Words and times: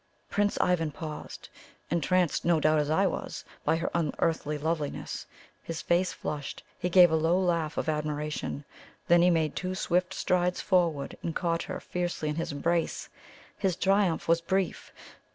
Prince 0.31 0.57
Ivan 0.59 0.89
paused 0.89 1.49
entranced 1.91 2.43
no 2.43 2.59
doubt, 2.59 2.79
as 2.79 2.89
I 2.89 3.05
was, 3.05 3.45
by 3.63 3.75
her 3.75 3.91
unearthly 3.93 4.57
loveliness. 4.57 5.27
His 5.61 5.83
face 5.83 6.11
flushed 6.11 6.63
he 6.79 6.89
gave 6.89 7.11
a 7.11 7.15
low 7.15 7.39
laugh 7.39 7.77
of 7.77 7.87
admiration. 7.87 8.65
Then 9.07 9.21
he 9.21 9.29
made 9.29 9.55
two 9.55 9.75
swift 9.75 10.15
strides 10.15 10.59
forward 10.59 11.19
and 11.21 11.35
caught 11.35 11.61
her 11.61 11.79
fiercely 11.79 12.29
in 12.29 12.37
his 12.37 12.51
embrace. 12.51 13.09
His 13.59 13.75
triumph 13.75 14.27
was 14.27 14.41
brief. 14.41 14.91